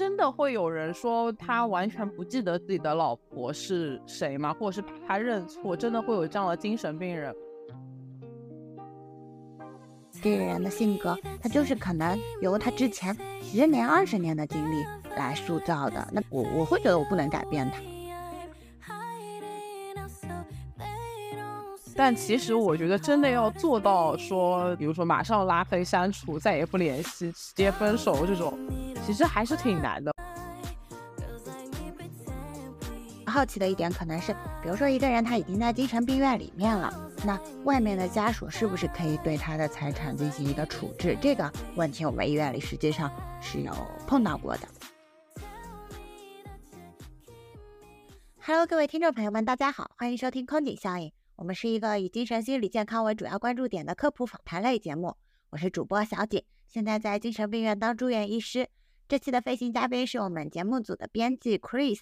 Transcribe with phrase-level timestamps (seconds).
[0.00, 4.50] 真的会有人说他完全不记得自己的老婆是谁吗？
[4.58, 5.76] 或者是把他认错？
[5.76, 7.36] 真的会有这样的精神病人？
[10.10, 14.82] 这个人的性格，他就是可能由他之前十年、二十年的经历
[15.18, 16.08] 来塑造的。
[16.10, 17.78] 那我我会觉得我不能改变他。
[21.94, 28.58] 但其实我觉得真的要做到说，比如说马上拉黑、删除、再也不联系、直接分手这种，
[29.06, 30.12] 其实还是挺难的。
[33.26, 36.92] 好奇的一点可能是，比如说一个人他已经在精神病院里面了，
[37.24, 41.16] 那外面的家属是不是可以对他的财产进行一个处置？
[41.20, 43.08] 这个问题我们医院里实际上
[43.40, 43.72] 是有
[44.06, 44.68] 碰到过的。
[48.42, 51.12] Hello，各位听众朋友们，大家好，欢迎收听空警效应。
[51.36, 55.16] 我们是一个以精神心理健康为主要关注点的科普访谈类节目，
[55.50, 58.68] 我是主播小景，现在在精神病院当住院医师。
[59.10, 61.98] 这期的飞行嘉宾是我们节目组的编辑 Chris。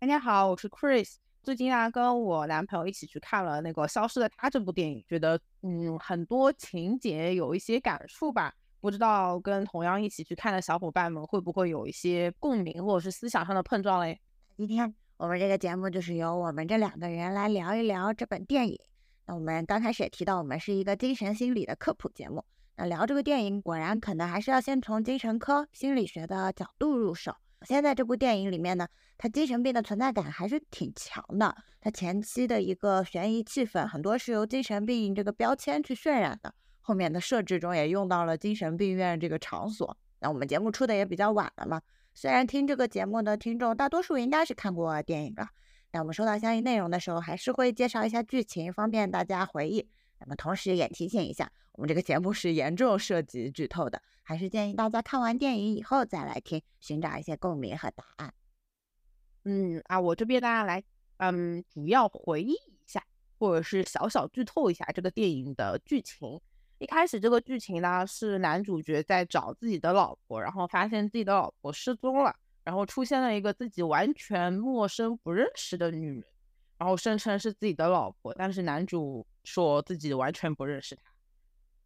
[0.00, 1.14] 大家好，我是 Chris。
[1.44, 8.52] 最近啊，跟我男朋友一起去看了那个《消失的她》这部电影，觉得嗯很多情节有一些感触吧。
[8.80, 14.20] 不知道跟同样一起去看的小伙伴们会不会有一些共鸣，或者是思想上的碰撞嘞？
[14.56, 14.92] 今天。
[15.18, 18.76] 我们这个节目就是由我们这两个人来聊一聊这本电影。
[19.24, 22.44] 那我们刚开始也提到，我们是一个精神心理的科普节目。
[22.80, 27.36] 那聊这个电影，果然可能还是要先从精神科心理学的角度入手。
[27.66, 31.54] 现在这部电影里面呢，它精神病的存在感还是挺强的。
[31.78, 36.54] 它前期的一个悬疑气氛，很多是由精神病这个标签去渲染的。
[36.80, 39.94] 后面的设置中也用到了精神病院这个场所。
[40.20, 41.82] 那我们节目出的也比较晚了嘛。
[42.14, 45.48] 虽然听这个节目的听众大多数应该是看过电影了，
[45.90, 49.86] 但我们说到相应内容的时候，还是会介绍一下剧情，方便大家回忆。
[50.20, 58.32] 那么同时也提醒一下，我们这个节目是严重涉及剧透的，还是建议大家看完电影以后再来听，寻找一些共鸣和答案。
[59.44, 60.84] 嗯啊，我这边大家来，
[61.16, 63.02] 嗯，主要回忆一下，
[63.38, 66.40] 或者是小小剧透一下这个电影的剧情。
[66.76, 76.24] 一开始这个剧情呢，是男主角在找自己的老婆，然后发现自己的老婆失踪了，然后出现了一个自己完全陌生不认识的女人，
[76.78, 81.02] 然后声称是自己的老婆，但是男主说自己完全不认识他。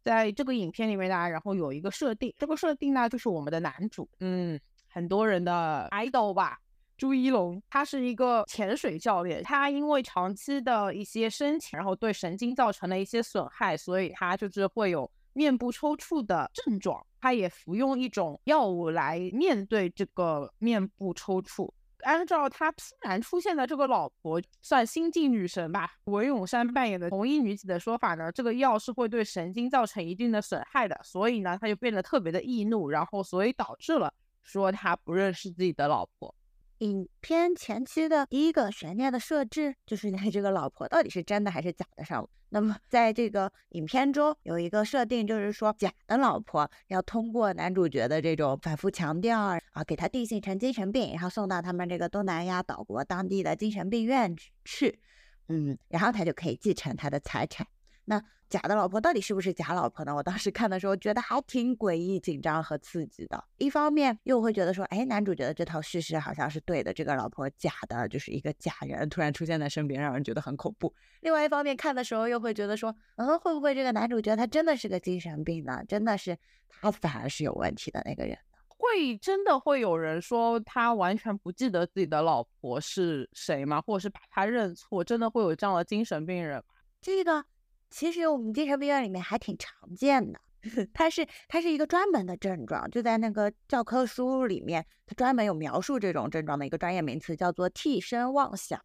[0.01, 6.59] 在这个影片里面呢，然后有一个设定，这个设定呢就是我们的男主，嗯，很多人的 idol 吧。
[6.97, 17.05] 朱一龙，他是一个潜水教练，他因为长期的一些深潜，然后对神经造成了一些损害，所以他就是会有面部抽搐的症状。
[17.19, 21.69] 他也服用一种药物来面对这个面部抽搐。
[22.01, 34.13] 按照他突然出现的这个老婆，算新晋女神吧，文咏珊扮演的红衣女子的说法呢，这个药是会对神经造成一定的损害的，所以呢，他就变得特别的易怒，然后所以导致了
[34.43, 36.33] 说他不认识自己的老婆。
[36.79, 42.27] 影片前期的第一个悬念的设置，就是你这个老婆到底是真的还是假的上。
[42.49, 54.99] 那么在这个影片中有一个设定，就是说假的老婆要通过男主角的这种反复强调啊，给他定性成精神病，然后送到他们这个东南亚岛国当地的精神病院去，
[55.47, 57.65] 嗯，然后他就可以继承他的财产。
[58.05, 60.15] 那假的老婆到底是不是假老婆呢？
[60.15, 63.43] 我当时看的时候觉得还挺诡异、紧张和刺激的。
[63.57, 70.93] 一方面又会觉得说，哎，男主角的这套叙事好像是对的，这个老婆假的，就是一个假人突然出现在身边，让人觉得很恐怖。
[71.21, 75.83] 另外一方面看的时候又会觉得说，嗯，会不会这个男主角他真的是个精神病呢？
[75.87, 76.37] 真的是
[76.69, 78.37] 他反而是有问题的那个人？
[78.67, 83.81] 会真的会有人说他完全不记得自己的老婆是谁吗？
[83.81, 85.03] 或者是把他认错？
[85.03, 86.63] 真的会有这样的精神病人吗？
[87.01, 87.43] 这个。
[87.89, 90.39] 其实我们精神病院里面还挺常见的，
[90.93, 98.79] 它是它是一个专门的症状，就在那个教科书里面，它专门有描述这种症状的一个专业名词，叫做替身妄想，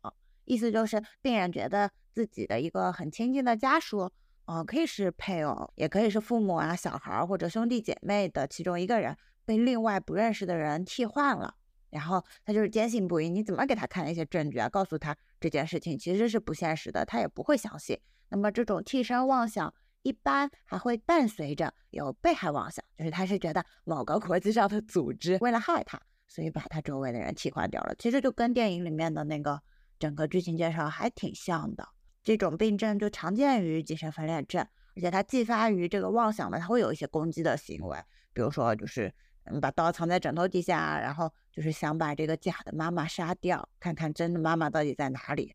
[0.44, 4.10] 意思就是病人觉得自己的一个很亲近的家属，
[4.46, 11.54] 嗯，可以是配偶，也可以是父母啊、小孩或者兄弟姐妹的其中一个人，被另外不认识的人替换了，
[11.90, 17.98] 然后他就是坚信不疑，你怎么给他看一些证据啊，告诉他这件事情其实是不现实的，他也不会相信。
[18.30, 19.72] 那么这种替身妄想
[20.02, 27.94] 一般还会伴随着有被害妄想，就是他是觉得某个国际上的组织为了害他，所以把他周围的人替换掉了。
[27.98, 29.60] 其实就跟电影里面的那个
[29.98, 31.86] 整个剧情介绍还挺像的。
[32.22, 34.62] 这种病症就常见于精神分裂症，
[34.96, 37.98] 而且它继发于这个妄想呢，它会有一些攻击的行为，
[38.32, 39.12] 比如说就是
[39.44, 45.54] 嗯把刀藏在枕头底下，然后就是想把这个假的妈妈杀掉，看看真的妈妈到底在哪里。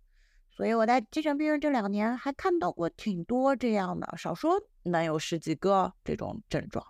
[0.56, 4.54] 所以我在精神病院这两年还看到过挺多这样的，少说
[4.84, 6.86] 能有十几个这种症状。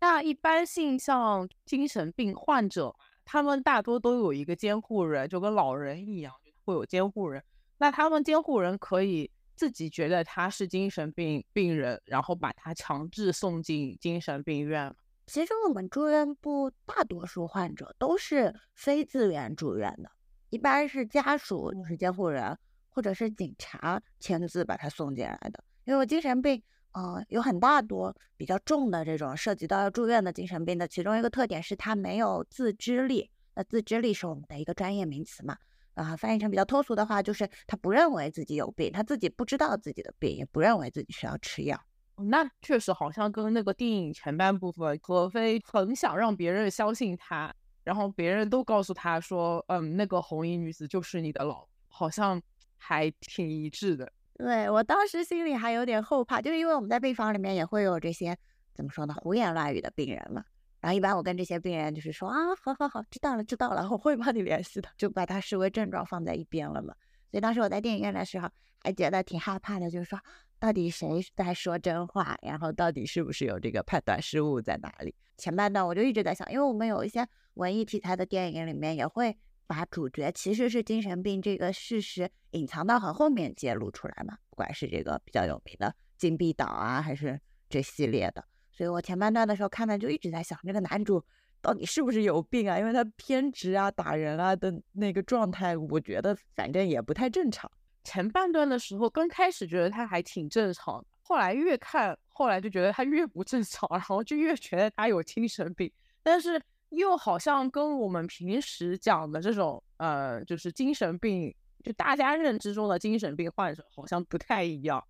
[0.00, 2.94] 那一般性像精神病患者，
[3.24, 6.32] 他们大多都有一个监护人，就跟老人一样，
[6.64, 7.42] 会有监护人。
[7.76, 14.94] 那他们监护人可以自己觉得他是精神病病人，然后把他强制送进精神病院。
[15.26, 20.10] 其实我们住院部大多数患者都是非自愿住院的，
[20.48, 22.56] 一般是家属就是监护人
[22.98, 25.62] 或者是警察签字把他送进来的。
[25.84, 26.60] 因为精神病，
[26.90, 33.30] 呃，有很大多比较重的这种涉及到要住院的精神病的，其中一个特点是他没有自知力。
[33.54, 35.56] 那自知力是我们的一个专业名词嘛？
[35.94, 41.80] 啊，翻译成比较通俗的话，就是他不认为自己有病，他自己不知道自己的病，也不认为自己需要吃药。
[42.16, 47.54] 那确实好像跟那个电影前半部分，何非很想让别人相信他，
[47.84, 52.40] 然后别人都告诉他说，嗯，那个红衣女子就是你的老，好像
[52.78, 54.10] 还挺一致的。
[54.34, 58.36] 对我当时心里还有点后怕，就是因为我们在病房里面也会有这些
[58.72, 60.44] 怎么说呢，胡言乱语的病人嘛。
[60.80, 66.94] 然后一般我跟这些病人就是说啊，好好好，知道了知道了，我会帮你联系的，就把它视为症状放在一边了嘛。
[67.30, 68.48] 所以当时我在电影院的时候
[68.78, 70.18] 还觉得挺害怕的，就是说。
[70.60, 72.36] 到底谁在说真话？
[72.42, 75.14] 然后到底是不是有这个判断失误在哪里？
[75.36, 85.86] 前半段我就一直在想，因为我们有一些文艺题材的电影里面也会把主角其实是精神病这个事实隐藏到很后面揭露出来嘛，不管是这个比较有名的
[86.16, 87.38] 《禁闭岛》啊，还是
[87.68, 88.44] 这系列的。
[88.72, 91.22] 所以我前半段的时候看的就一直在想，这个男主
[91.60, 92.78] 到底是不是有病啊？
[92.78, 97.70] 因为他偏执啊、打人啊的那个状态，我觉得反正也不太正常。
[98.04, 105.92] 前半段的时候，刚开始觉得他还挺正常，后来越看，后来就觉得他越不正常，然后就越觉得他有精神病，
[106.22, 106.58] 但是
[106.90, 115.04] 又好像跟我们平时讲的这种，呃，就是精神病，就大家认知中的精神病患者好像不太一样。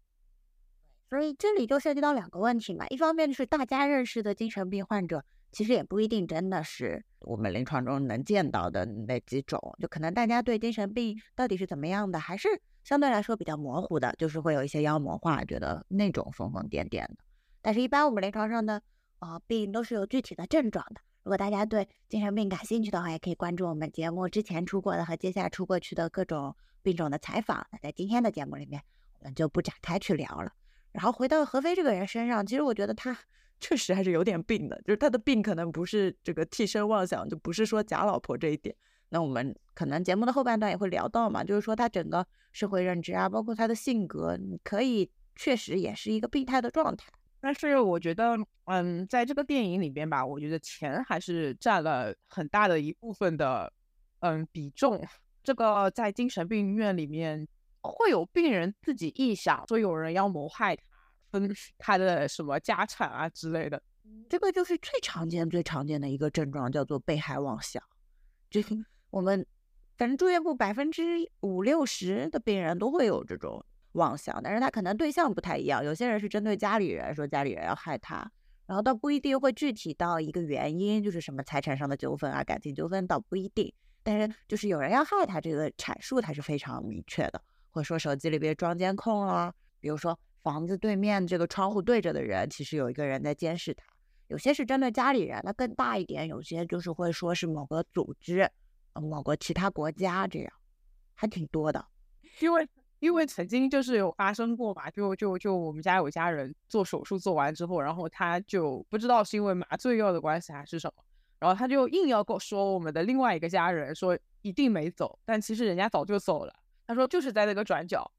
[1.09, 12.49] 所以这里就涉及到两个问题嘛，一方面是大家认识的精神病患者，其实也不一定真的是我们临床中能见到的那几种，就可能大家对精神病到底是怎么样的，还是。
[12.85, 17.17] 相对来说比较模糊的，就是会有一些妖魔化，觉得那种疯疯癫癫的。
[17.61, 18.81] 但是，一般我们临床上的
[19.19, 21.01] 呃病都是有具体的症状的。
[21.25, 27.67] 如果大家对精神病感兴趣的话，也可以关注我们节目之前出过的和接下来出过去的各种病种的采访。
[27.73, 28.81] 那在今天的节目里面，
[29.21, 30.53] 我们就不展开去聊了。
[30.93, 33.17] 然后回到何飞这个人身上，其实我觉得他
[33.61, 38.75] 确实还是有点病的，就是他的病可能不是这个替身妄想，就不是说假老婆这一点。
[39.11, 47.11] 那我们可能节目的后半段也会聊到嘛，就是说他整个社会认知啊，包括他的性格，你可以确实也是一个病态的状态。
[47.41, 53.73] 但是我觉得，嗯，在这个电影里边吧，我觉得钱还是占了很大的一部分的，
[54.21, 55.07] 嗯，比重。
[55.43, 57.47] 这个在精神病院里面
[57.81, 60.83] 会有病人自己臆想说有人要谋害他，
[61.31, 63.83] 分他的什么家产啊之类的。
[64.29, 67.83] 这个就是最常见、最常见的一个症状，叫做被害妄想。
[68.51, 68.77] 这个。
[69.11, 69.47] 我们
[69.97, 71.03] 反正住院部百分之
[71.41, 73.65] 五六十的病人都会有这种
[73.99, 75.85] 妄想，但是他可能对象不太一样。
[75.85, 78.27] 有些人是针对家里人，说家里人要害他，
[78.67, 83.71] 然后倒不一定会具体到一个原因，就是什么财产上的纠纷啊、感情纠纷倒不一定。
[84.03, 93.85] 但是就是有人要害他，这个阐述他是非常明确的，或者说手机里边装监控啦，比如说房子对面这个窗户对着的人，其实有一个人在监视他。
[94.29, 98.51] 有些是针对家里人，那更大一点，有些就是会说是某个组织。
[98.95, 100.53] 某个其他国家这样
[101.15, 101.87] 还挺多的，
[102.41, 102.69] 因为
[103.01, 111.03] 因为曾经就是有发生过嘛，就就就我们家有家人做手术做完之后，然后他就不知道是因为麻醉药的关系还是什么，
[111.39, 116.55] 然后他就硬要跟我说我们的另外一个家人说一定没走，但其实人家早就走了。
[116.87, 118.11] 他说就是在那个转角。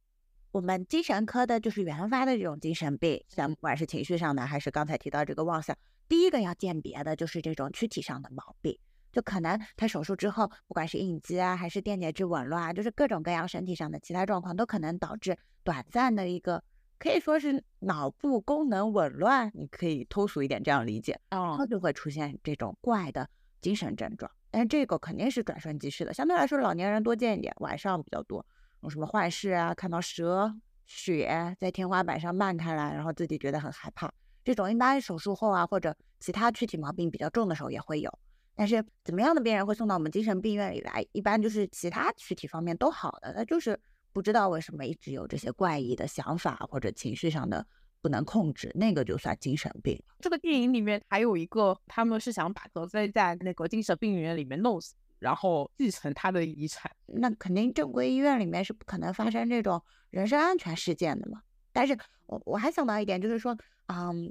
[0.52, 8.76] 我们精神科的就是原发的这种精神病，像不管是情绪上的还是刚才提到这个妄想，第一个要鉴别的就是这种躯体上的毛病。
[9.12, 16.64] 就可能他手术之后，不管是应激啊，还是电解质紊乱啊，就是各种各样身体上的其他状况，都可能导致短暂的一个
[16.98, 23.28] 可以说是脑部功能紊乱，你可以通俗一点这样理解，然后就会出现这种怪的
[23.62, 24.30] 精神症状。
[24.52, 28.46] 但是这个肯定是转瞬即逝的，相对来说老年人多见一点，晚上比较多，
[28.82, 30.54] 有什么幻视啊，看到蛇、
[30.86, 34.12] 血在天花板上漫开来，然后自己觉得很害怕，
[34.44, 38.12] 这种一般手术后啊，或者其他躯体毛病比较重的时候也会有。
[38.60, 41.06] 但是怎么样的病人会送到我们精神病院里来？
[41.14, 43.80] 一般就是其他躯体方面都好的，他就是
[44.12, 47.66] 不知道为什么一直有这些怪异的想法或者情绪上的
[48.02, 49.98] 不能控制，那个就算精神病。
[50.20, 56.92] 这个电影里面还有一个，他们是想把何飞在那个精神病院里面弄死，然后继承他的遗产。
[57.06, 61.42] 那肯定正规医院里面是不可能发生这种人身安全事件的嘛。
[61.72, 64.30] 但是我我还想到一点，就是说，嗯。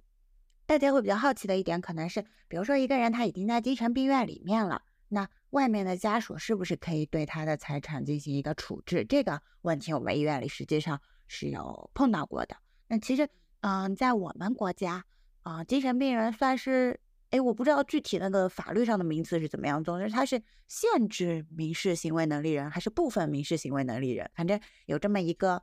[0.68, 9.02] 大家会比较好奇的一点，可能是，比如说一个人他已经在精神病院里面了，那外面的家属是不是可以对他的财产进行一个处置？
[9.02, 12.54] 这个问题我们医院里实际上是有碰到过的。
[12.86, 13.26] 那其实，
[13.62, 15.02] 嗯，在我们国家
[15.40, 25.62] 啊，精神病人算是，哎，我不知道具体那个法律上的名词是怎么样，总之他是限制民事行为能力人还是部分民事行为能力人，反正有这么一个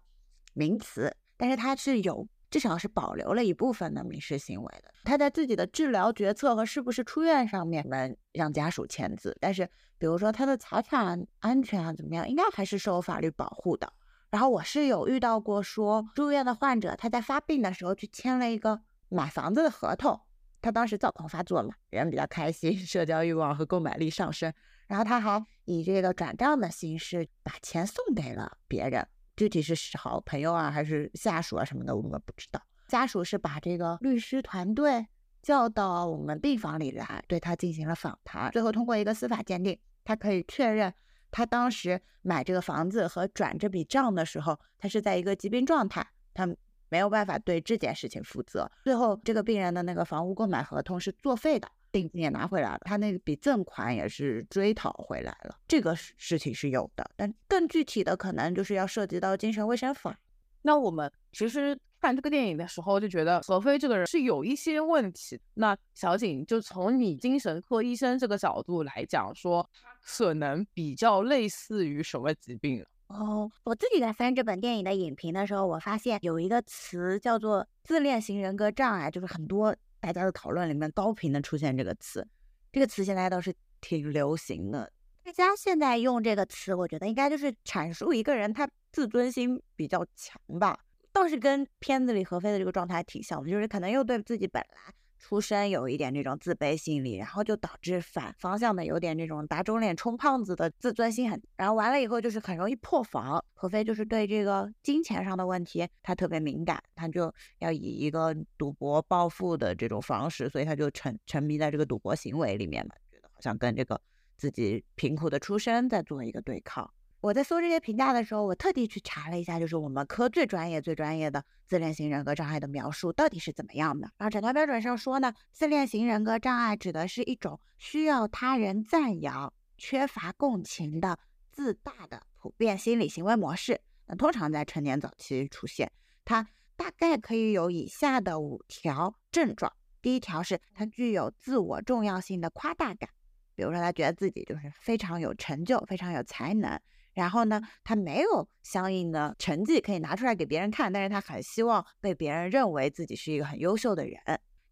[0.56, 2.28] 名词，但是他是有。
[2.56, 4.90] 至少是保留了一部分的民事行为的。
[5.04, 13.92] 他在自己的治疗决策和是不是出院上面能让家属签字，但是比如说他的财产安全啊怎么样，应该还是受法律保护的。
[14.30, 20.18] 然后我是有遇到过说住院的患者，他在发病的时候去签了一个买房子的合同，
[20.62, 24.54] 他当时躁狂发作嘛，人比较开心，社交欲望和购买力上升，
[24.88, 29.06] 然后他还以这个转账的形式把钱送给了别人。
[29.36, 32.62] 具体是好朋友啊，还是下属啊什么的，我们不知道。
[32.88, 35.08] 家属是把这个律师团队
[35.42, 38.52] 叫到我们病房里来，对他进行了访谈。
[38.52, 40.94] 最后通过一个司法鉴定，他可以确认
[41.32, 46.48] 他当时买这个房子和转这笔账的时候，他是在一个疾病状态，他
[46.90, 48.72] 没有办法对这件事情负责。
[48.84, 51.68] 最后这个病人的那个房屋购买合同是作废的。
[51.96, 60.20] 定金也拿回来了，他那笔赠款也是追讨回来了，这个事事情是有的，但更具体的可能就是要涉及到精神卫生法。
[60.64, 65.40] 那我们其实看这个电影的时候就觉得何飞这个人是有一些问题。
[65.54, 79.74] 那小景就从你精神科医生这个角度来讲，说他可能比较类似于什么疾病哦，我自己在翻这本电影的影评的时候，我发现有一个词叫做自恋型人格障碍，就是很多。
[80.14, 82.28] 大家的讨论里面高频的出现这个词，
[82.72, 84.92] 这个词现在倒是挺流行的。
[85.24, 90.80] 大家现在用这个词，我觉得应该就是阐述一个人他自尊心比较强吧，
[91.12, 94.94] 倒是跟片子里何非的这个状态挺像的，就是可能又对自己本来。
[95.18, 103.44] 出身有一点这种自卑心理，然后就导致反方向的有点这种打肿脸充胖子的自尊心很，然后完了以后就是很容易破防。
[103.54, 114.00] 何非就是对这个金钱上的问题他特别敏感，他就要以一个赌博暴富的这种方式，所以他就沉沉迷在这个赌博行为里面嘛，觉得好像跟这个
[114.38, 116.92] 自己贫苦的出身在做一个对抗。
[117.22, 124.12] 我在搜这些评价的时候，我特地去查了一下，就是我们科最专业、最专业的自恋型人格障碍的描述到底是怎么样的。
[124.18, 131.18] 然后诊断标准上说呢，自恋型人格障碍指的是一种需要他人赞扬、缺乏共情的
[131.52, 133.82] 自大的普遍心理行为模式。
[134.06, 135.92] 那通常在成年早期出现，
[136.24, 139.74] 它大概可以有以下的五条症状。
[140.00, 143.10] 第一条是它具有自我重要性的夸大感，
[143.56, 146.80] 比如说他觉得自己就是非常有成就、非常有才能。
[147.16, 154.20] 然后呢，他没有相应的成绩可以拿出来给别人看，但是他很希望被别人认为自己是一个很优秀的人。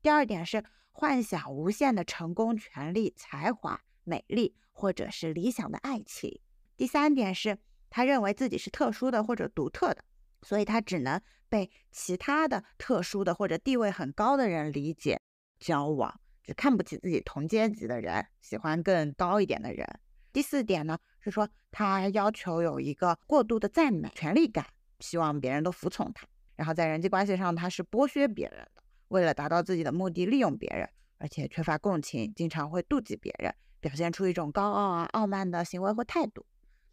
[0.01, 6.41] 第二点是幻想无限的成功、权力、才华、美丽，或者是理想的爱情。
[6.75, 7.57] 第三点是
[7.89, 10.03] 他认为自己是特殊的或者独特的，
[10.41, 15.17] 所以他只能被其他的特殊的或者地位很高的人理解、
[15.59, 19.87] 交往，只看不起自己同阶级的人，喜欢更高一点的人。
[20.33, 20.97] 第四点呢？
[21.23, 24.65] 是说他要求有一个过度的赞美、权力感，
[24.99, 26.27] 希望别人都服从他。
[26.55, 36.45] 然后在人际关系上，他是剥削别人的，为了达到自己的目的，利用别人，而且缺乏共情，经常会妒忌别人，表现出一种高傲啊、傲慢的行为或态度。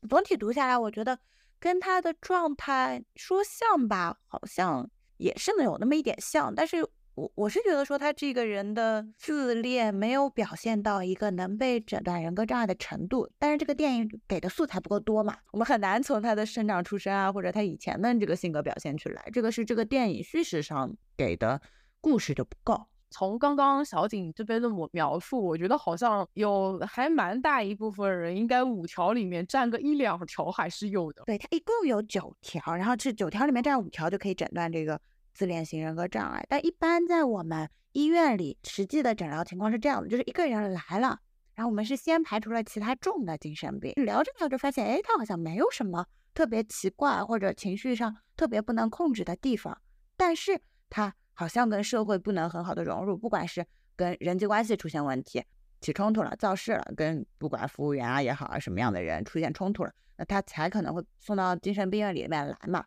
[0.09, 1.19] 总体读下来，我觉得
[1.59, 6.89] 跟他的状态说像吧，好像也是能有那么一点像，但是。
[7.15, 21.61] 我我是觉得说他这个人的自恋没有表现到一个能被诊断人格障碍的程度，但是这个电影给的素材不够多嘛，我们很难从他的生长出身啊或者他以前的这个性格表现出来，这个是这个电影叙事上给的
[22.01, 22.87] 故事就不够。
[23.13, 31.25] 从刚刚小景这边的我描述，我觉得好像有还蛮大一部分人，应该五条里面占个一两条还是有的。
[31.27, 35.01] 对他一共有九条，然后这九条里面占五条就可以诊断这个。
[35.33, 41.19] 自恋型人格障碍，但一般在我们医院里，实际的诊疗情况是这样的：就是一个人来了，
[41.55, 49.77] 然后我们是先排除了其他重的精神病，聊着聊着发现，哎，他好像没有什么特别奇怪或者情绪上特别不能控制的地方，
[50.17, 55.43] 但是他好像跟社会不能很好的融入，不管是跟人际关系出现问题，
[55.81, 62.85] 起冲突了，造事了，跟不管服务员啊也好啊，什么样的人出现冲突了，那他才可能会送到精神病院里面来嘛。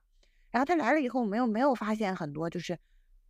[0.54, 2.78] 然后他来了以后，我们又没有发现很多就是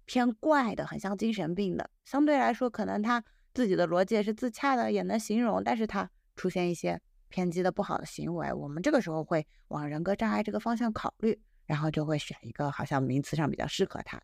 [0.04, 1.90] 偏怪的，很像精神病的。
[2.04, 14.24] 相对来说，可能他自己的逻辑是自洽的，也能形容，但是他出现一些偏激的不好的行为，我们这个时候会往人格障碍这个方向考虑，然后就会选一个好像名词上比较适合他的。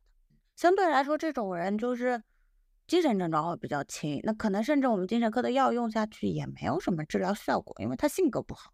[0.58, 2.22] 相对来说，这种人就是
[2.86, 8.74] 精神症状会比较轻，那可能甚至我们精神科的药用下去也没有什么治疗效果，因为他性格不好。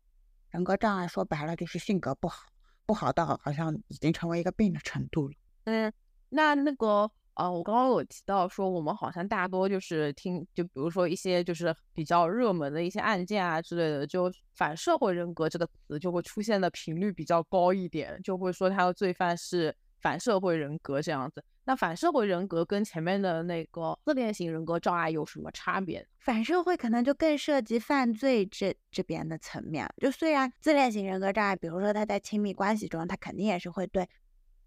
[0.50, 2.48] 人格障碍说白了就是性格不好，
[2.86, 5.34] 不好到好像已经成为一个病的程度了。
[5.66, 5.92] 嗯，
[6.30, 21.44] 那那个呃，我刚刚有提到说，我们好像大多就是听，就比如说一些就是比较热门的一些案件啊之类的，就反社会人格这个词就会出现的频率比较高一点，就会说他的罪犯是反社会人格这样子。
[21.64, 26.08] 那反社会人格跟前面的那个自恋型人格障碍有什么差别？
[26.20, 29.92] 反社会可能就更涉及犯罪这这边的层面。
[29.98, 34.08] 就虽然自恋型人格障碍，比如说他在亲密关系中，他肯定也是会对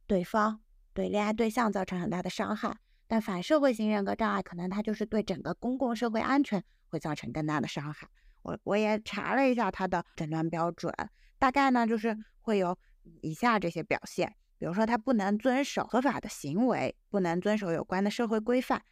[0.08, 0.58] 对方、
[0.92, 2.76] 对恋爱对象造成很大的伤害，
[3.06, 8.08] 但反社会型人格障碍可能他就是对整个公共社会安全会造成更大的伤害。
[8.42, 10.92] 我我也查了一下他的诊断标准，
[11.38, 12.76] 大概呢就是会有
[13.20, 14.34] 以下这些表现。
[14.58, 18.82] 比如说，他不能遵守合法的行为，不能遵守有关的社会规范，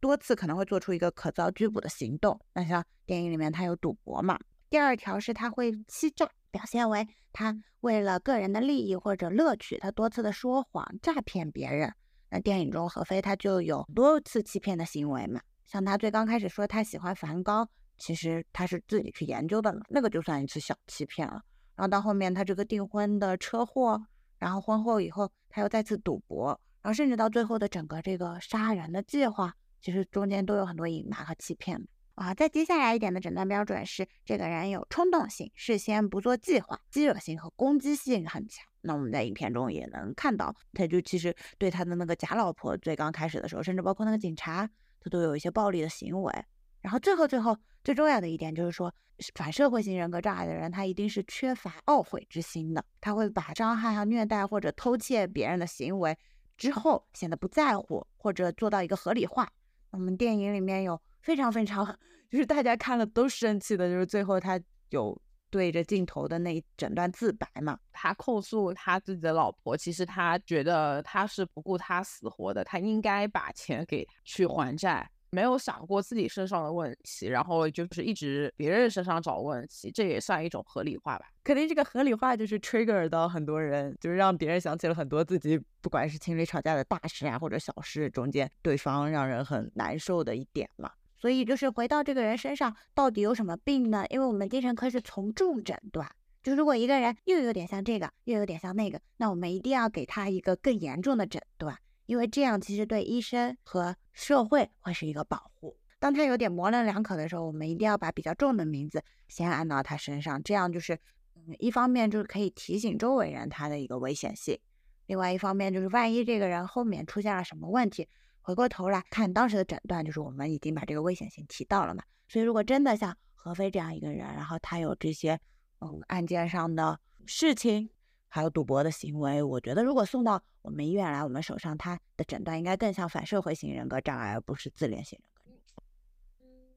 [0.00, 2.40] 多次可能会做出一个可遭拘捕的行动。
[2.54, 4.38] 那像电影里面他有赌博嘛？
[4.70, 11.92] 第二条是他会欺诈，表现为他为了个人的利益或者乐趣，他多次的说谎诈骗别人。
[12.30, 15.40] 那电影中何非他就有多次欺骗的行为嘛？
[15.66, 21.42] 像他最刚开始说他喜欢梵高，其实他是自己去研究的了，那个就算一次小欺骗了。
[21.74, 24.06] 然后到后面他这个订婚的车祸。
[24.38, 26.48] 然后婚后以后，他又再次赌博，
[26.82, 32.34] 然后甚至到最后的整个这个杀人的计划，其实中间都有很多隐瞒和欺骗啊。
[32.34, 38.66] 再接下来一点的诊断标准是，这个人有冲动性，事先不做计划，激惹性和攻击性很强。
[38.82, 44.68] 那我们在影片中也能看到，他就其实对他的那个假老婆，最刚开始的时候，甚至包括那个警察，
[45.00, 46.44] 他都有一些暴力的行为。
[46.86, 48.94] 然后最后最后最重要的一点就是说。
[49.34, 52.84] 反社会型人格障碍的人，他一定是缺乏懊悔之心的。
[53.00, 56.14] 他会把伤害啊、虐待或者偷窃别人的行为
[56.58, 59.50] 之后显得不在乎，或者做到一个合理化。
[59.88, 61.82] 我们电影里面有非常非常，
[62.28, 65.18] 就是大家看了都生气的，就是最后他有
[65.48, 75.10] 对着镜头的那一整段自白嘛，他控诉他自己的老婆，其实他觉得他是不顾他死活的，他应该把钱给去还债。
[75.36, 81.26] 没有想过自己身上的问题，然后就是一直别人身上找问题，这也算一种合理化吧？
[81.44, 90.90] 肯定这个合理化就是 trigger 到很多人，就是让别人想起了很多自己不管是情侣吵架的大事啊，或者小事中间对方让人很难受的一点嘛。
[91.18, 94.06] 所以就是回到这个人身上到底有什么病呢？
[94.08, 96.10] 因为我们精神科是从重诊断，
[96.42, 101.76] 就如果一个人又有点像这个，又有点像那个，那我们一定要给他一个更严重的诊断。
[102.06, 105.76] 因为这样其实对医生和社会会是一个保护。
[105.98, 110.94] 当他有点模棱两可的时候，我们一定要把比较重的名字先按到他身上，这样就是，
[111.34, 114.58] 嗯，一方面就是可以提醒周围人他的一个危险性，
[115.06, 118.06] 另外一方面就是万一这个人后面出现了什么问题，
[118.42, 122.04] 回过头来看当时的诊断，就是我们已经把这个危险性提到了嘛。
[122.28, 125.40] 所以如果真的像何飞这样一个人，然后他有这些，
[125.80, 127.88] 嗯，案件上的事情。
[128.36, 135.82] 还有赌博的行为，我觉得如果送到我们医院来，我们手上他的诊断应该更像反社会型人格障碍，而不是自恋型人格。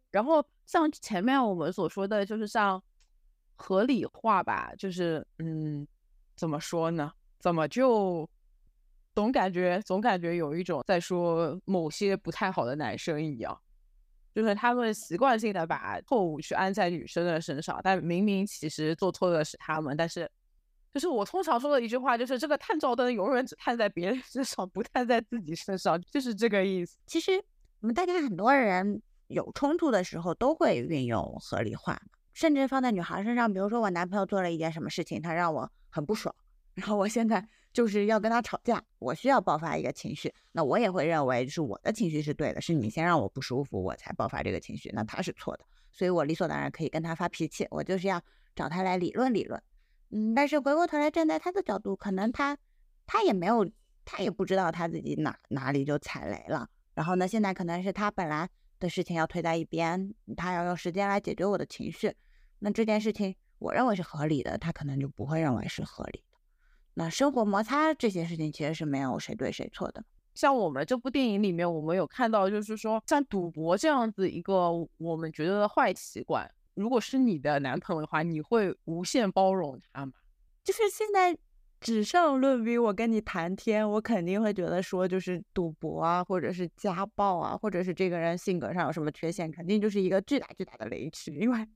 [0.10, 2.82] 然后像前面我们所说的就是像
[3.58, 5.86] 合理化吧，就是嗯，
[6.38, 7.12] 怎么说呢？
[7.41, 8.26] 怎么就
[9.13, 13.60] 总感觉总感觉有一种在说某些不太好的男生一样，
[14.34, 20.32] 就是他们习惯性的把错误去安在女生的身上，但明明其实做错的是他们，但是。
[20.91, 26.97] 就是我通常说的一句话，就是这个探照灯永远只探在别人身上，不探在自己身上，就是这个意思。
[27.06, 27.43] 其实
[27.82, 32.02] 我们大家很多人有冲突的时候都会运用合理化，
[32.34, 33.52] 甚至放在女孩身上。
[33.54, 36.34] 比如说我男朋友做了一件什么事情，他让我很不爽，
[36.73, 48.19] 然后我现在就是要跟他吵架，我需要爆发一个情绪，那我也会认为就是我的情绪是对的，是你先让我不舒服，我才爆发这个情绪，那他是错的，所以我理所当然可以跟他发脾气，我就是要
[48.56, 49.62] 找他来理论理论。
[50.12, 52.58] 嗯，但是回过头来站在他的角度，可能他
[53.06, 53.69] 他也没有，
[54.06, 56.67] 他也不知道他自己哪哪里就踩雷了。
[56.93, 62.13] 然后呢，现在可能是他本来的事情要推在一边，他要用时间来解决我的情绪。
[62.60, 66.38] 那这件事情我认为是合理的，他可能就不会认为是合理的。
[66.95, 70.04] 那生活摩擦这些事情其实是没有谁对谁错的。
[70.34, 76.50] 像我们这部电影里面，我们有看到，就是说像赌博这样子一个我们觉得的坏习惯。
[76.80, 80.13] 如果是你的男朋友的话，你会无限包容他吗？
[80.63, 81.38] 就是现在
[81.82, 91.34] 纸上论兵，我跟你谈天，我肯定会觉得说，就是赌博啊，或者是家暴啊，或者是这个人性格上有什么缺陷，肯定就是一个巨大巨大的雷区。
[91.36, 91.68] 因为，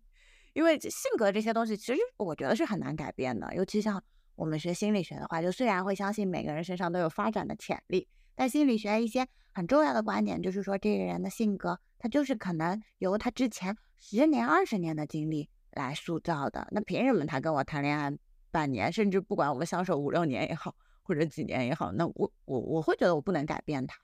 [0.53, 3.53] 因为性格这些东西，其实我觉得是很难改变的。
[3.55, 4.01] 尤其像
[4.35, 16.67] 我们学心理学的话，就虽然会相信每个人身上都有发展的潜力，但心理学一些很重要的观点就是说，这个人的性格，他就是可能由他之前十年、二十年的经历来塑造的。
[16.71, 18.11] 那凭什么他跟我谈恋爱
[18.51, 23.97] 半年，甚至不管我们相守五六年也好，或者几年也好，那我我我会觉得我不能改变他。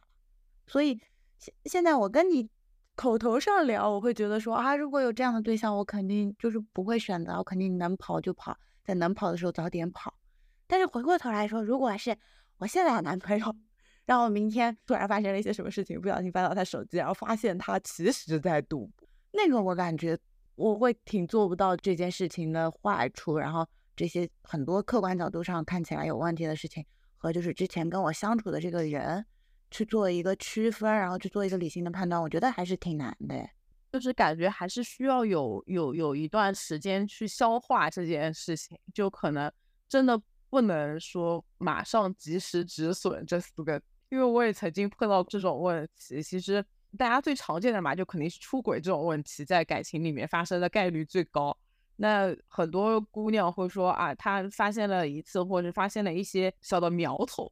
[0.65, 0.97] 所以
[1.39, 2.49] 现现在我跟你
[2.95, 10.13] 口头上聊，我会觉得说啊，如果有这样的对象，我肯定就是不会选择，我肯定能跑就跑，在能跑的时候早点跑。
[10.67, 12.17] 但是回过头来说，如果是
[12.59, 13.53] 我现在的男朋友，
[14.09, 20.17] 然后明天突然发生了一些什么事情，不小心翻到他手机，然后发现他其实在赌博，那个我感觉
[20.55, 23.63] 我会挺做不到这件事情的坏处，然后
[23.95, 26.83] 这些很多客观角度上看起来有问题的事情，
[27.17, 29.23] 和就是之前跟我相处的这个人
[29.69, 33.47] 去做一个区分，然后去做一个理性的判断，我觉得还是挺难的。
[33.91, 39.51] 就是感觉还是需要有有有一段时间去消化这件事情，就可能
[39.87, 40.19] 真的。
[40.51, 46.21] 不能说马上及时止损这四个，因为我也曾经碰到这种问题。
[46.21, 46.63] 其实
[46.97, 51.55] 大家最常见的嘛，就肯定是出轨这种问题，在感情里面发生的概率最高。
[51.97, 57.51] 那很多姑娘会说啊，她发现了一次，或者发现了一些小的苗头，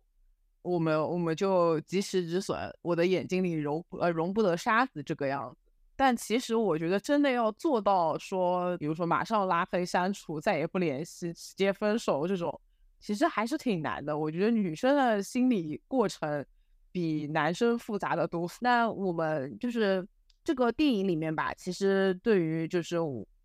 [0.62, 2.58] 我们我们就及时止损。
[2.82, 5.72] 我的眼睛里容呃容不得沙子这个样子。
[5.96, 12.62] 但其实我觉得真的要做到说，比如说马上拉黑删除，再也不联系，直接分手这种。
[13.00, 16.46] 其实还是挺难的，我觉得女生的心理过程
[16.92, 18.50] 比男生复杂的多。
[18.62, 20.06] 那我们就是
[20.44, 22.96] 这个电影里面吧，其实对于就是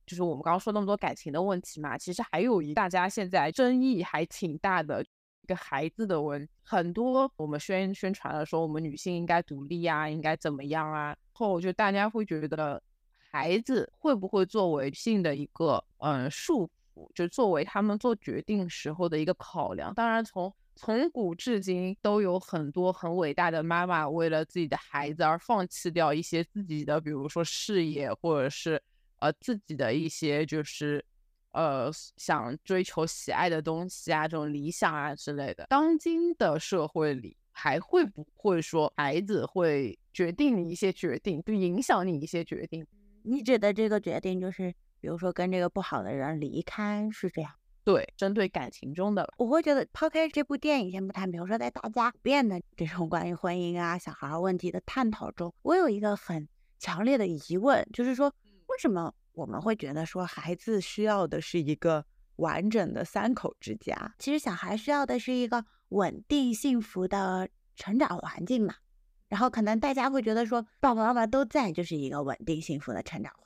[0.06, 12.82] 就是我们刚刚说那么多感情的问题嘛，其实还有一大家现在争议还挺大的一个孩子的问，很多我们宣宣传了说我们女性应该独立啊，应该怎么样啊，后就大家会觉得
[13.30, 16.70] 孩子会不会作为性的一个嗯束。
[17.14, 28.82] 就作为他们做决定时候的一个考量，当然从从古至今都有很多很伟大的妈妈为了自己的孩子而放弃掉一些自己的，比如说事业或者是
[29.18, 31.04] 呃自己的一些就是
[31.52, 35.66] 呃想追求喜爱的东西啊，这种理想啊之类的。
[35.68, 42.86] 当今的社会里，还会不会说孩子会决定你一些决定，就影响你一些决定？
[43.22, 44.74] 你指的这个决定就是？
[45.02, 58.32] 比如说跟这个不好的人离开是这样，对，针对感情中的，我会觉得抛开这部电影先不谈，比如说在大家普遍的这种关于婚姻啊、小孩问题的探讨中，我有一个很强烈的疑问，就是说
[58.68, 64.14] 为什么我们会觉得说孩子需要的是一个完整的三口之家？
[64.20, 68.76] 其实小孩需要的是一个稳定幸福的成长环境嘛。
[69.28, 73.41] 然后可能大家会觉得说爸爸妈妈都在就是一个稳定幸福的成长环。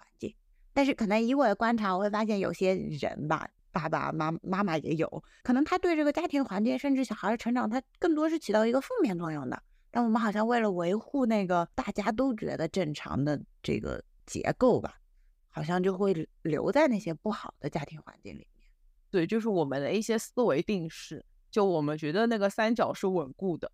[0.77, 5.09] 但是可能以我的观察，我会发现有些人吧，爸爸妈妈妈也有
[5.43, 9.63] 可能，他对这个家庭环境，甚至小孩的成长，他更多是起到一个负面作用的。
[9.91, 15.01] 但我们好像为了维护那个大家都觉得正常的这个结构吧，
[15.49, 18.69] 好像就会留在那些不好的家庭环境里面。
[19.11, 23.73] 对，就是我们的一些思维定式，就我们觉得那个三角是稳固的，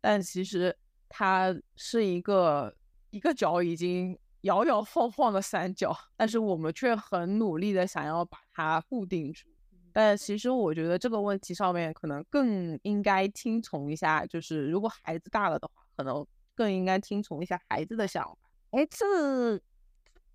[0.00, 0.74] 但其实
[1.10, 2.74] 它是一个
[3.10, 4.18] 一个角已经。
[4.42, 9.48] 摇摇晃晃的三角，但是我们却很努力的想要把它固定住。
[9.92, 18.36] 但其实我觉得这个问题上面可能更应该听从一下，就是如果孩子大了的话，可能更应该听从一下孩子的想法。
[18.70, 19.60] 哎，这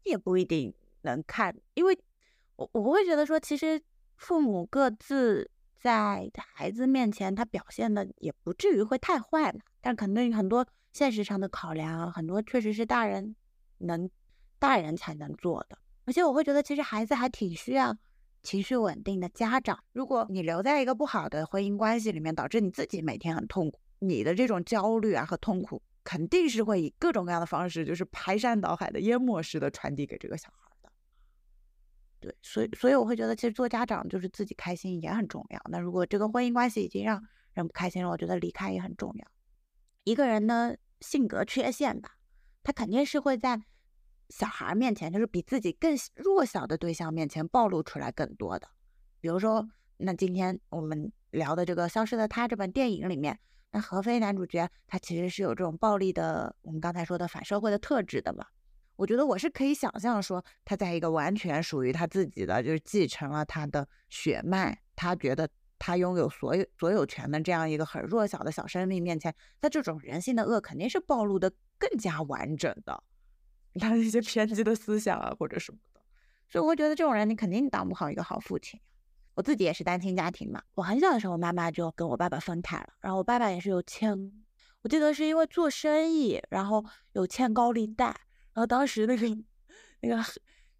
[0.04, 1.98] 也不一定能看，因为
[2.56, 3.82] 我我会觉得说，其实
[4.15, 9.60] 父母各自在孩子面前，他表现的也不至于会太坏嘛。
[9.82, 13.36] 但肯定很多现实上的考量，很多确实是大人。
[13.80, 14.10] 能
[14.60, 17.96] 大人才能做的，而且我会觉得，其实孩子还挺需要
[18.42, 19.84] 情绪稳定的家长。
[19.94, 30.92] 如果你留在一个不好的婚姻关系里面，导致你自己每天很痛苦，你的这种焦虑啊和痛苦，肯定是会以各种各样的方式，就是排山倒海的淹没式的传递给这个小孩的。
[32.20, 35.62] 对，所以所以我会觉得，其实做家长就是自己开心也很重要。
[35.70, 37.22] 那如果这个婚姻关系已经让
[37.54, 39.28] 人不开心了，我觉得离开也很重要。
[40.04, 42.16] 一个人的性格缺陷吧。
[42.67, 43.58] 他肯定是会在
[44.27, 48.67] 小孩面前，就是比自己更弱小的对象面前暴露出来更多的。
[49.21, 53.39] 比如说，那今天我们聊的这个《消失的她》这本电影里面，
[53.71, 58.45] 那何非男主角他其实是有这种暴力的，我们刚才说的反社会的特质的嘛。
[58.97, 65.47] 我觉得我是可以想象说，他在一个完全属于他自己的，就是继承了他的血脉，他觉得
[65.88, 71.50] 他拥有所有所有权的这样一个很弱小的小生命面前，他这种人性的恶肯定是暴露的。
[71.80, 73.04] 更加完整的，
[73.80, 76.02] 他的一些偏激的思想啊，或者什么的，
[76.50, 78.80] 所以我会觉得这种人你肯定当不好一个好父亲。
[79.36, 84.12] 我自己也是单亲家庭嘛，我很小的时候，我妈妈就跟我爸爸分开了，然后我爸爸也是有欠
[84.82, 89.28] 我记得是因为做生意，然后有欠高利贷，然后当时那个
[90.02, 90.23] 那个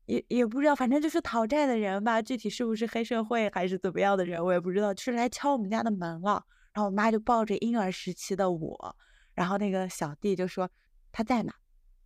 [0.08, 6.44] 也也不知道，反正就是讨债的人吧，具体是不是黑社会还是怎么样的人，我也不知道，就是来敲我们家的门了。
[6.74, 8.96] 然后我妈就抱着婴儿时期的我，
[9.34, 10.70] 然后那个小弟就说
[11.12, 11.54] 他在吗？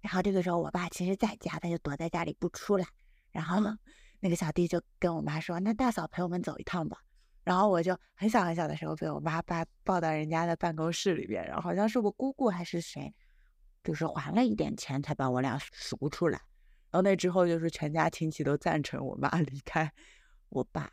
[0.01, 2.85] 然后这个时候我爸其实在家，他就躲在家里不出来。
[3.31, 3.77] 然后呢，
[4.19, 6.97] 那个小弟就跟我妈说：“那大嫂陪我们走一趟吧。”
[7.43, 13.13] 然后我就很小很小的时候被我妈把抱到人家的办公室里边，然后好像是我姑姑还是谁，
[13.83, 16.41] 就是还了一点钱才把我俩赎出来。
[16.91, 19.91] 然后那之后就是全家亲戚都赞成我妈 离开
[20.49, 20.91] 我爸。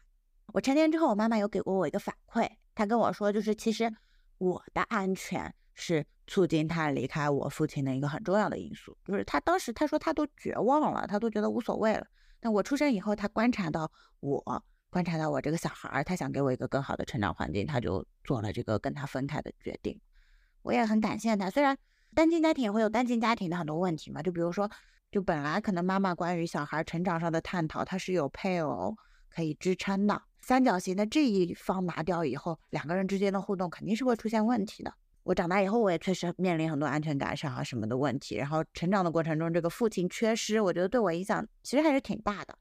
[0.55, 3.93] 我成年之后，我妈妈有给过我一个反馈，她跟我说，就是其实
[4.39, 8.97] 我的安全是促进她离开我父亲的一个很重要的因素。
[9.05, 12.07] 就是她当时她说她都绝望了，她都觉得无所谓了。
[12.41, 14.65] 但我出生以后，她观察到我。
[14.91, 20.01] 观察到我这个小孩儿，她想给我一个更好的成长环境，她就做了这个跟他分开的决定。
[20.63, 21.51] 我也很感谢她。
[21.51, 21.77] 虽然
[22.15, 24.71] 单亲家庭也会有单亲家庭的很多问题嘛，就比如说，
[25.11, 28.95] 就本来可能妈妈关于小孩成长上的探讨，他是有配偶
[29.31, 30.23] 可以支撑的。
[30.41, 34.93] 三角形的这一方拿掉以后，两个人之间的互动肯定是会出现问题的。
[35.25, 38.37] 我长大以后，我也确实面临很多安全感上啊什么的问题。
[38.37, 42.57] 然后成长的过程中，这个父亲缺失，我觉得对我影响其实还是挺大的。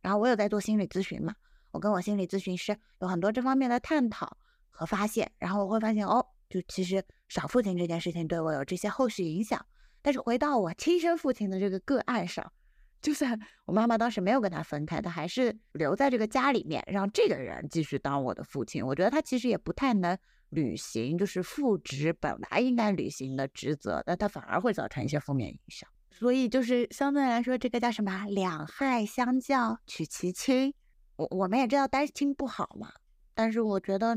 [0.00, 1.34] 然后我有在做心理咨询嘛。
[1.72, 4.36] 我跟我心理咨询师有很多这方面的探讨
[4.70, 9.64] 和发现，然后我会发现哦，就其实少父亲这件事情对我有这些后续影响。
[10.02, 12.52] 但是回到我亲生父亲的这个个案上，
[13.00, 18.84] 就算我妈妈当时没有跟他分开，他还是留在这个家里面，让这个人继续当我的父亲。
[18.84, 20.18] 我觉得他其实也不太能
[20.50, 25.88] 履行就是父职本来应该履行的职责，但他反而会造成一些负面影响。
[26.10, 28.26] 所以就是相对来说，这个叫什么？
[28.28, 30.74] 两害相较取其轻。
[31.16, 32.92] 我我们也知道单亲不好嘛，
[33.34, 34.16] 但是我觉得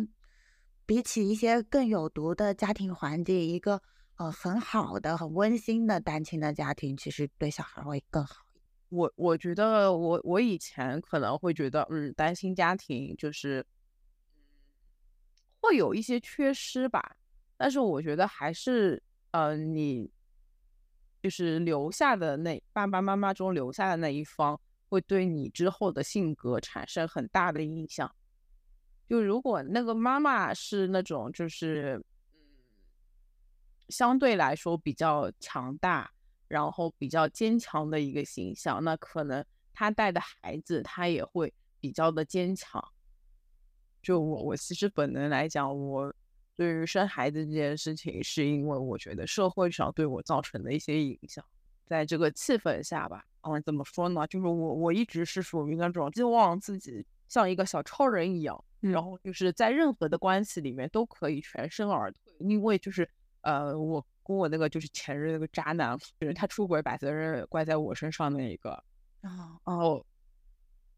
[0.86, 3.82] 比起一些更有毒的家庭环境，一个
[4.18, 8.46] 呃很好的、很温馨的单亲的家庭，其实对小孩会更好。
[8.90, 13.66] 我我觉得我我以前可能会觉得，嗯，单亲家庭就是
[15.62, 17.16] 会有一些缺失吧，
[17.58, 19.02] 但是我觉得还是
[19.32, 20.12] 呃你
[21.22, 24.60] 就是留下的那爸爸妈妈中留下的那一方。
[24.88, 28.10] 会对你之后的性格产生很大的影响。
[29.10, 32.02] 就如果那个妈妈是那种就是，
[33.90, 36.12] 相对来说比较强大，
[36.48, 42.84] 然后比较坚强的一个形象，那可能他带的孩子他也会比较的坚强。
[44.02, 46.14] 就我我其实本能来讲，我
[46.56, 51.44] 对于生孩子这件事情，是因为我觉得社会上对我造成的一些影响，
[51.86, 53.26] 在这个气氛下吧。
[53.42, 54.26] 嗯，怎么说呢？
[54.28, 62.20] 就是我，我一直是属于那种希望自己像一个小超人一样，然后就是在任何的关系里面都可以全身而退。
[62.40, 63.10] 因为就是
[63.46, 68.72] 呃，我跟我那个就是前任那个渣男，就是他出轨把责任怪在我身上那一个
[69.22, 70.04] 啊，然后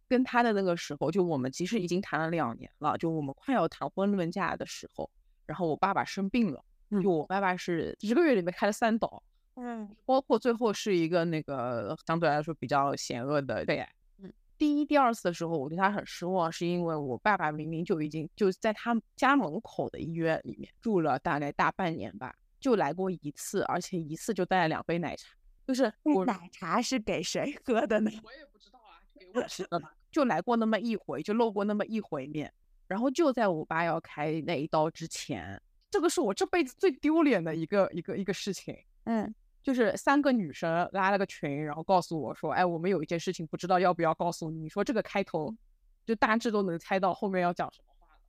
[0.07, 5.09] 跟他的那个时候，就我们其实已经谈了两年了，就我们快要谈婚论嫁的时候，
[5.45, 6.63] 然后我爸爸生病了，
[7.03, 9.21] 就我爸爸是一个月里面开了三刀。
[9.55, 13.89] 嗯，包括最后是一个那个相对来说比较险恶的肺癌。
[14.57, 25.29] 嗯，第一、第二次的时候，我对他很失望，是因为我爸爸明明就已经就在他家门口的医院里面住了大概大半年吧，就来过一次，而且一次就带了两杯奶茶。
[25.67, 25.83] 就是
[26.25, 28.09] 奶茶是给谁喝的呢？
[28.23, 29.93] 我也不知道啊，给我吃的吧。
[30.11, 32.51] 就来过那么一回，就露过那么一回面。
[32.87, 38.73] 然后就在我爸要开那一刀之前，这个是我这辈子最丢脸的一个一个一个事情。
[39.03, 39.35] 嗯。
[39.67, 45.53] 就是三个女生拉了个群，然后告诉我说：“哎，我们有一件事情，不知道要不要告诉你。”你说这个开头
[46.05, 48.21] 就大致都能猜到后面要讲什么话了。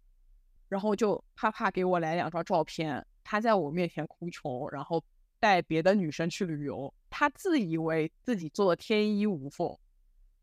[0.69, 5.01] 然后就啪啪给我来两张照片，他在我面前哭穷，然后
[5.39, 9.79] 带别的女生去旅游，他自以为自己做的天衣无缝，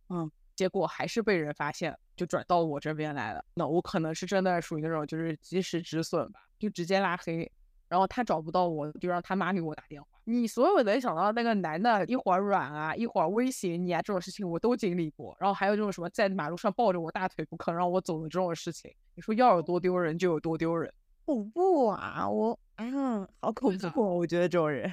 [0.07, 3.43] 嗯，结果还是被人发现，就转到我这边来了。
[3.55, 7.51] 那我可能是真的属于那种就是及时止损吧，就直接拉黑。
[7.89, 10.07] 然后他找不到我，就让他妈给我打电话。
[10.27, 15.35] 你所有能想到那个男的，一会儿软啊，一会儿威胁你啊，这种事情我都经历过。
[15.39, 20.91] 然后还有这种什么在马路上抱着我大腿不肯让我走的这种事情，你说要有多丢人就有多丢人，
[21.25, 22.27] 恐怖啊！
[22.27, 24.91] 我嗯，好恐怖，我觉得这种人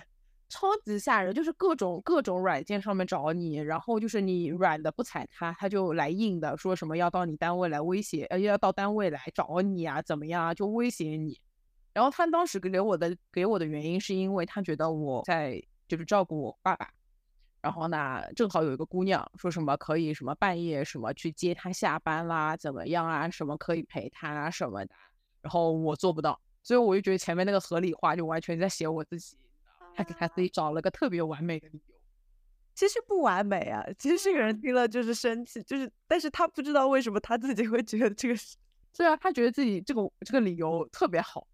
[0.50, 11.38] 超级吓人，就是各种各种软件上面找你，然后就是你软的不踩他，他就来硬的，说什么要到你单位来威胁，呃，要到单位来找你啊，怎么样啊，就威胁你。
[11.92, 16.88] 然后他当时给我的给我的原因是因为他觉得我在就是照顾我爸爸，
[17.60, 24.94] 然后呢正好有一个姑娘说什么可以什么半夜什么去接他下班啦怎么样啊什么可以陪他啊什么的，
[25.42, 29.36] 然后我做不到，所以我就觉得前面那个合理化就完全在写我自己，
[29.94, 31.94] 他给他自己找了个特别完美的理由。
[32.74, 38.56] 其实不完美啊，其实这个人听了就是生气，就是但是他不知道为什么他自己会觉得这个是，
[38.96, 41.46] 对啊，他觉得自己这个这个理由特别好，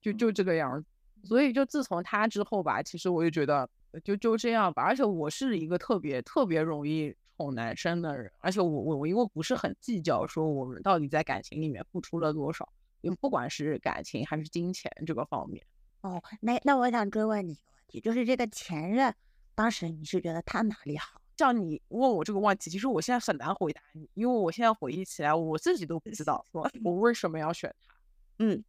[0.00, 0.88] 就就这个样子。
[1.24, 3.68] 所以就自从他之后吧，其实我就觉得
[4.04, 4.82] 就就这样吧。
[4.82, 12.68] 而且我是一个特别特别容易宠男生的人，而且我我我因为不是很计较说我们到底在感情里面付出了多少。
[13.02, 15.64] 就不管是感情还是金钱这个方面，
[16.00, 19.14] 哦，那那我想追问你一个问题，就是这个前任，
[19.54, 21.20] 当时你是觉得他哪里好？
[21.36, 27.94] 像你问我这个问题，其实我现在很难回答你，因为我现在回忆起来，我自己都不知道说我为什么要选他。
[28.40, 28.64] 嗯，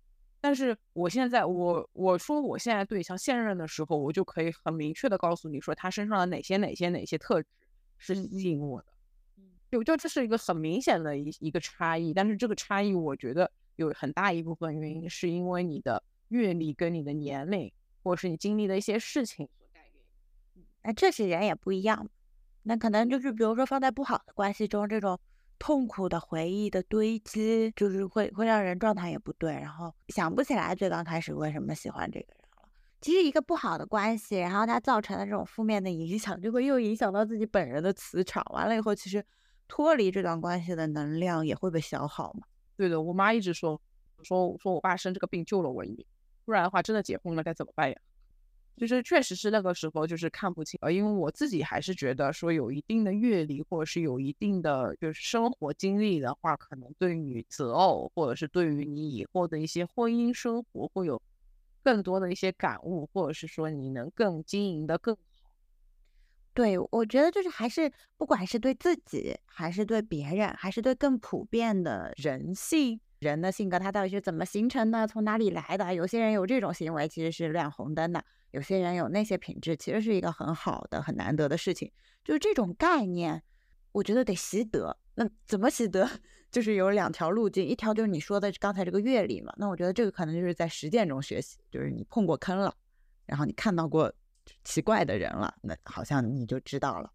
[0.48, 7.50] 但是我现在我我说我现在对象现任的时候，我就可以很明确的告诉你说他身上的哪些哪些哪些特质
[7.98, 8.88] 是吸引我的。
[9.70, 13.52] 就就这是一个很明显的一一个差异，但是这个差异我觉得。
[13.76, 20.00] 有很大一部分原因是因为你的阅历跟你的年龄，或者是你经历的一些事情所带给
[20.56, 20.66] 你。
[20.82, 22.10] 那确实人也不一样，
[22.64, 25.20] 那可能就是比如说放在不好的关系中，这种
[25.60, 32.70] 痛苦的回忆的堆积，就是会会让人状态也不对，然后想不起来最刚开始为什么喜欢这个人了。
[33.00, 38.44] 其实一个不好的关系，然后它造成的这种负面的影响，就会又影响到自己本人的磁场。
[38.54, 39.24] 完了以后，其实
[39.68, 42.48] 脱离这段关系的能量也会被消耗嘛。
[42.76, 43.80] 对的，我妈一直说
[44.24, 46.06] 说说我爸生这个病救了我一命，
[46.46, 47.98] 不然的话真的结婚了该怎么办呀？
[48.78, 61.20] 就是确实是那个时候就是看不清，呃，因为我自己还是觉得说有一定的阅历或者是有一定的就是生活经历的话，可能对于择偶或者是对于你以后的一些婚姻生活会有
[61.84, 65.22] 更多的一些感悟，或者是说你能更经营的更好。
[66.54, 75.94] 对，我觉得就是还是不管是对自己，还是对别人，还是对更普遍的人性，人的性格它到底是怎么形成的，从哪里来的？
[75.94, 78.20] 有些人有这种行为，其实是亮红灯的；
[78.52, 81.92] 有些人有那些品质，其实是一个很好的、很难得的事情。
[82.24, 83.44] 就是这种概念，
[83.92, 84.98] 我觉得得习得。
[85.16, 86.10] 那怎么习得？
[86.52, 89.54] 就是有两条路径，一条就是你说的刚才这个阅历嘛。
[89.58, 92.74] 那我觉得这个可能就是在实践中学习，就是你碰过坑了，
[93.26, 94.14] 然后你看到过。
[94.64, 97.12] 奇怪的人了，那好像你就知道了。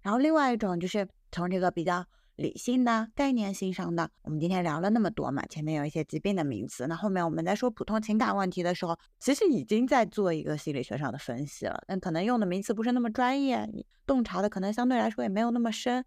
[0.00, 2.04] 然后另外一种就是从这个比较
[2.36, 11.82] 理性的概念性上的，我们今天聊了那么多嘛，前面有一些疾病的名词，那后面我们在说普通情感问题的时候，其实已经在做一个心理学上的分析了。
[11.86, 16.04] 但可能用的名词不是那么专业，你洞察的可能相对来说也没有那么深。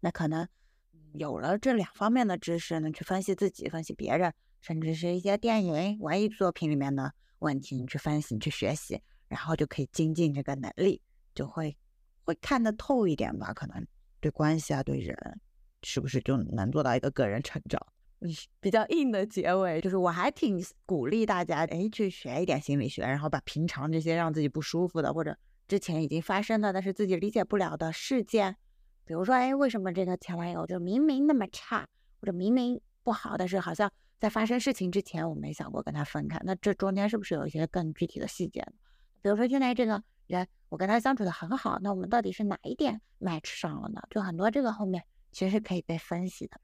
[0.00, 0.48] 那可能
[1.12, 9.02] 有了这两方面的知识呢，去分析自己、分析别人，甚至是一些电影、文艺作品里面的问题，你去分析、你去学习。
[9.28, 11.00] 然后就可以精进这个能力，
[11.36, 11.76] 就会
[12.24, 13.54] 会看得透一点吧。
[13.54, 13.86] 可能
[14.18, 15.40] 对关系啊，对人，
[15.82, 17.80] 是不是就能做到一个个人成长？
[18.20, 28.54] 嗯，比较硬的结尾就是，我还挺鼓励大家，哎，去学一点心理学，然后把平常这些让自己不舒服的，或者之前已经发生的，但是自己理解不了的事件，
[29.06, 31.86] 比如说，哎，为什么这个前男友就明明那么差，
[32.20, 38.62] 或者明明不好，但是好像在发生事情之前，我没想过跟他分开，那这中间是不是有一些更具体的细节？
[39.22, 44.02] 比如说现在这个人，我跟他相处的很好，那我们到底是哪一点 match 上了呢？
[44.10, 46.60] 就很多这个后面其实是可以被分析的。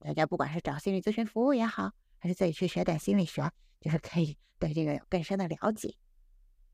[0.00, 5.94] 大家不管是找心理咨询服务也好，还是自己去学点心理学，就是可以对这个有更深的了解。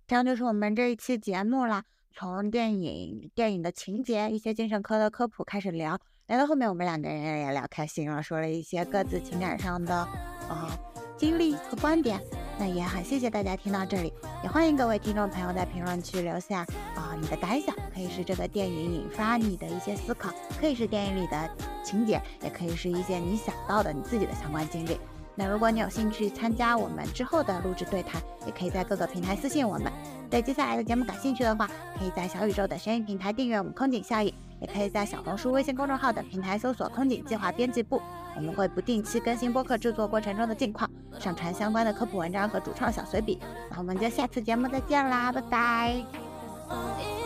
[0.06, 10.78] 这样就是我们这一期节目啦，从电影、电影的情节、一些精神科的科普开始聊，聊到后面我们两个人也聊开心了，说了一些各自情感上的啊
[11.16, 12.20] 经历和观点。
[12.58, 14.12] 那也很谢谢大家听到这里，
[14.42, 16.60] 也欢迎各位听众朋友在评论区留下
[16.94, 21.50] 啊你的感想，可以是这个电影引发你的一些思考，可以是电影里的
[21.84, 24.98] 情节，也可以是一些你想到的你自己的相关经历。
[25.34, 29.92] 那如果你有兴趣参加我们之后的录制对谈，也可以在各个平台私信我们。
[30.30, 38.00] 对接下来的节目感兴趣的话，可以在小宇宙的声音平台订阅我们空警效应，也可以在小红书、微信公众号等平台搜索“空警计划编辑部”。
[38.36, 40.88] 我们会不定期更新播客制作过程中的近况，
[41.24, 43.40] 上传相关的科普文章和主创小随笔。
[43.70, 47.23] 那我们就下次节目再见啦，拜拜。